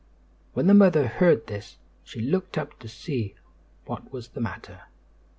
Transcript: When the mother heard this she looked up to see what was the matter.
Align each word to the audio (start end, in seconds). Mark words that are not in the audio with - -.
When 0.53 0.65
the 0.65 0.73
mother 0.73 1.05
heard 1.07 1.45
this 1.45 1.77
she 2.03 2.21
looked 2.21 2.57
up 2.57 2.79
to 2.79 2.87
see 2.87 3.35
what 3.85 4.11
was 4.11 4.29
the 4.29 4.41
matter. 4.41 4.85